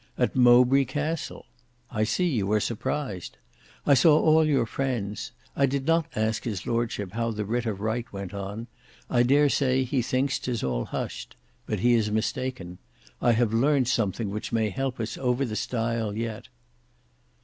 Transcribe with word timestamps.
At 0.17 0.35
Mowbray 0.35 0.85
Castle. 0.85 1.45
I 1.91 2.05
see 2.05 2.25
you 2.25 2.51
are 2.53 2.59
surprised. 2.59 3.37
I 3.85 3.93
saw 3.93 4.19
all 4.19 4.43
your 4.43 4.65
friends. 4.65 5.31
I 5.55 5.67
did 5.67 5.85
not 5.85 6.07
ask 6.15 6.43
his 6.43 6.65
Lordship 6.65 7.11
how 7.11 7.29
the 7.29 7.45
writ 7.45 7.67
of 7.67 7.81
right 7.81 8.11
went 8.11 8.33
on. 8.33 8.65
I 9.11 9.21
dare 9.21 9.47
say 9.47 9.83
he 9.83 10.01
thinks 10.01 10.39
'tis 10.39 10.63
all 10.63 10.85
hushed. 10.85 11.35
But 11.67 11.81
he 11.81 11.93
is 11.93 12.09
mistaken. 12.09 12.79
I 13.21 13.33
have 13.33 13.53
learnt 13.53 13.89
something 13.89 14.31
which 14.31 14.51
may 14.51 14.71
help 14.71 14.99
us 14.99 15.19
over 15.19 15.45
the 15.45 15.55
stile 15.55 16.17
yet." 16.17 16.47